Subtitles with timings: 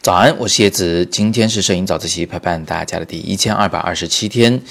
[0.00, 4.62] 早安，我是叶子，今天是摄影早自习陪伴大家的第一千二百二十七天。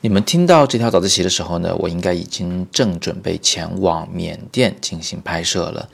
[0.00, 5.88] 你们听到这条早自习的时候呢，我应该已经正准备前往缅甸进行拍摄了。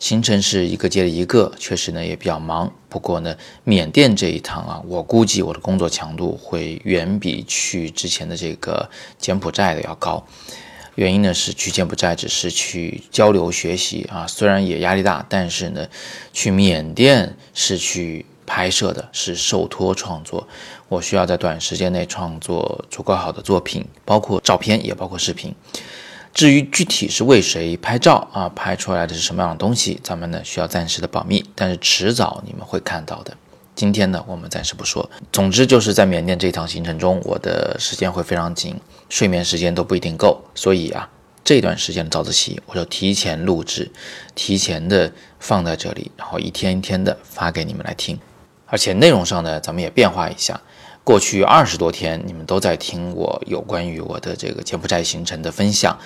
[0.00, 2.72] 行程是一个接着一个，确实呢也比较忙。
[2.88, 10.26] 不过呢，缅甸这一趟啊，我估计我的工作强度会远比去之前的这个柬埔寨的要高。
[10.96, 15.86] 原因呢是去柬埔寨只是去交流学习啊，虽然也压力大，但是呢，
[16.32, 20.46] 去缅甸是去拍摄的，是受托创作。
[20.88, 25.54] 我需要在短时间内创作足够好的作品，包括照片，也包括视频。
[26.32, 33.36] 至于具体是为谁拍照啊，拍出来的是什么样的东西，咱们呢需要暂时的保密，但是迟早你们会看到的。
[33.74, 35.10] 今天呢，我们暂时不说。
[35.32, 41.08] 总之就是在缅甸这一趟行程中，我的时间会非常紧，睡眠时间都不一定够，所以啊，
[41.42, 43.90] 这段时间的早自习我就提前录制，
[44.36, 48.18] 提前的放在这里，然后一天一天的发给你们来听。
[48.66, 50.60] 而且内容上呢，咱们也变化一下。
[51.02, 55.98] 过去二十多天，你们都在听我有关于我的这个柬埔寨行程的分享，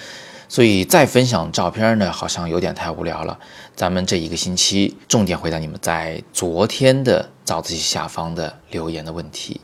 [0.48, 3.38] 所以再分享照片呢，好像有点太无聊了。
[3.76, 9.62] 咱们这一个星期重点回答你们在昨天的早自习下方的留言的问题。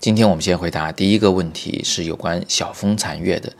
[0.00, 3.52] 今天我们先回答第一个问题，是有关小风残月的。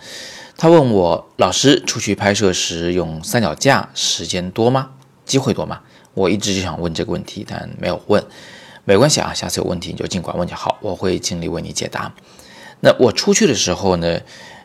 [0.57, 4.93] 他问我，老师出去拍摄时用三脚架时间多吗？
[5.27, 5.83] 机会多吗？
[6.15, 8.25] 我一直就想问这个问题，但没有问。
[8.87, 12.15] 没关系啊，下次有问题你就尽管问就好，我会尽力为你解答。
[12.81, 14.21] 那我出去的时候呢，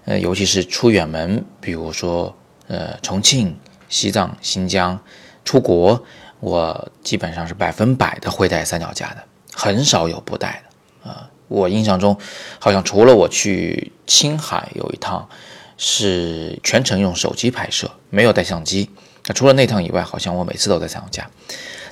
[0.06, 2.34] 呃，尤其是出远门，比如说
[2.68, 3.58] 呃重庆、
[3.90, 4.98] 西藏、新疆，
[5.44, 6.02] 出国，
[6.40, 9.24] 我基本上是百分百的会带三脚架的，
[9.54, 10.64] 很少有不带
[11.04, 11.30] 的啊。
[11.48, 12.18] 我印象中，
[12.60, 15.28] 好像除了我去青海有一趟
[15.78, 18.90] 是全程用手机拍摄，没有带相机。
[19.26, 21.30] 那除了那趟以外，好像我每次都带三脚架，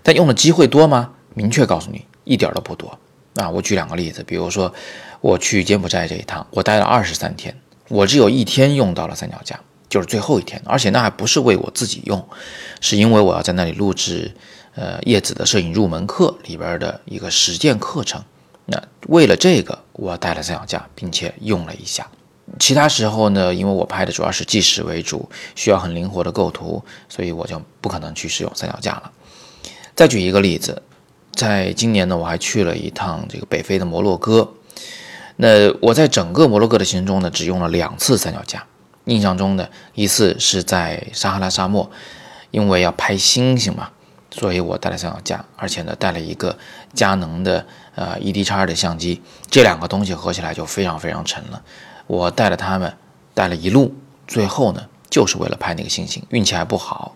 [0.04, 1.14] 但用的机会多吗？
[1.34, 2.06] 明确告诉你。
[2.30, 3.00] 一点都不多
[3.36, 3.50] 啊！
[3.50, 4.74] 我举两个例子，比如说
[5.22, 7.56] 我去柬埔寨这一趟，我待了二十三天，
[7.88, 9.58] 我只有一天用到了三脚架，
[9.90, 12.28] 就是最后一天，而且那还不是为我自己用，
[12.82, 14.32] 是因为我要在那里录制
[14.76, 18.24] 呃叶子的摄影入门课里边的一个实践课程。
[18.66, 22.08] 那为了这个，我带了三脚架，并且用了一下。
[22.60, 29.12] 其他时候呢，因为我拍的主要是纪实为主，需要很灵活的构图，所以我就不可能去使用三脚架了。
[29.96, 30.82] 再举一个例子。
[31.34, 34.52] 在今年呢，我还去了一趟这个北非的摩洛哥。
[35.36, 38.66] 那我在整个摩洛哥的行程中呢，只用了两次三脚架。
[39.08, 41.90] 印象中呢，一次是在撒哈拉沙漠，
[42.52, 43.90] 因为要拍星星嘛，
[44.30, 46.58] 所以我带了三脚架，而且呢带了一个
[46.94, 49.22] 佳能的呃 E D 叉的相机。
[49.50, 51.64] 这两个东西合起来就非常非常沉了。
[52.06, 52.94] 我带了它们，
[53.34, 53.96] 带了一路，
[54.28, 57.16] 最后呢就是为了拍那个星星，运气还不好。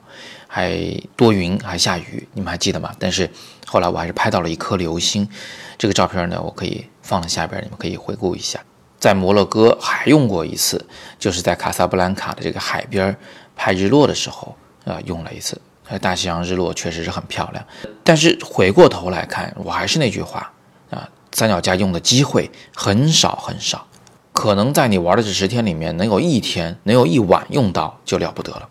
[0.53, 0.77] 还
[1.15, 2.93] 多云，还下雨，你们还记得吗？
[2.99, 3.29] 但是
[3.65, 5.29] 后来我还是拍到了一颗流星。
[5.77, 8.59] 这个照片呢，我可以放在下边，你们可以回顾一下。
[9.01, 10.85] 在摩洛哥还用过一次，
[11.17, 13.17] 就是在卡萨布兰卡的这个海边
[13.55, 15.59] 拍日落的时候啊，用了一次。
[15.99, 17.65] 大西洋日落确实是很漂亮。
[18.03, 20.53] 但是回过头来看，我还是那句话
[20.91, 23.87] 啊，三脚架用的机会很少很少，
[24.31, 28.69] 可能在你玩的这十天里面，能有一天，能有一晚用到就了不得了。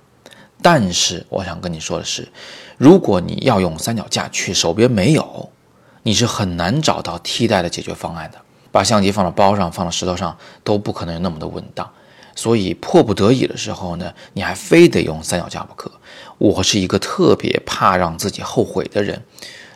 [0.62, 2.28] 但是我想跟你说的是，
[2.78, 5.50] 如果你要用三脚架，却手边没有，
[6.04, 8.40] 你是很难找到替代的解决方案的。
[8.72, 11.90] 把相机放到包上，放到石头上都不可能有那么的稳当。
[12.36, 15.90] 所以迫不得已的时候呢，你还非得用三脚架不可。
[16.38, 19.22] 我是一个特别怕让自己后悔的人，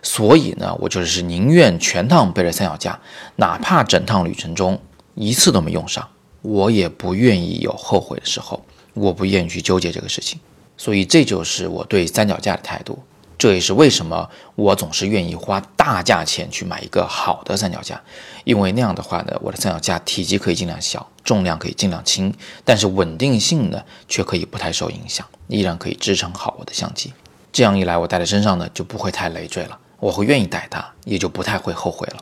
[0.03, 2.99] 所以呢，我就是宁愿全趟背着三脚架，
[3.37, 4.81] 哪怕整趟旅程中
[5.15, 6.09] 一次都没用上，
[6.43, 8.65] 我也不愿意有后悔的时候。
[8.94, 10.38] 我不愿意去纠结这个事情。
[10.76, 12.99] 所以这就是我对三脚架的态度，
[13.44, 18.00] 这也是为什么我总是愿意花大价钱去买一个好的三脚架，
[18.44, 22.32] 因为那样的话呢，我的三脚架体积可以尽量小，重量可以尽量轻，
[22.65, 27.12] 但是稳定性呢却可以不太受影响，依然可以支撑好我的相机。
[27.53, 32.17] 这样一来，我带在身上呢就不会太累赘了，我会愿意带它，也就不太会后悔了。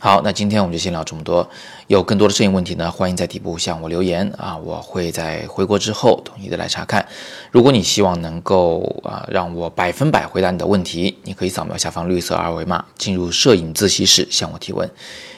[0.00, 1.48] 好，那今天我们就先聊这么多。
[1.88, 7.04] 有更多的摄影问题呢，欢迎在底部向我留言啊，我会在回国之后统一的来查看。
[7.50, 14.88] 如果你希望能够啊让我百分百回答你的问题，你可以扫描下方绿色二维码进入摄影自习室向我提问。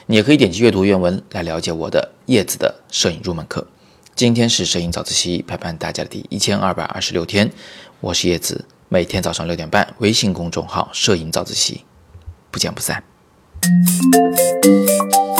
[0.05, 3.65] 你也可以点击阅读原文来了解我的叶子的摄影入门课。
[4.13, 7.51] 今天是摄影早自习陪伴大家的第一千二百二十六天，
[7.99, 11.83] 我是叶子，每天早上六点半，微信公众号摄影早自习，
[12.51, 13.10] 不见不散。
[13.63, 15.30] Thank you.